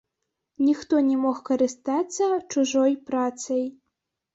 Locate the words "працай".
3.11-3.67